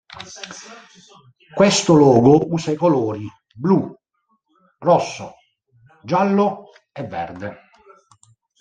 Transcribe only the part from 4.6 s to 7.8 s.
rosso, giallo e verde.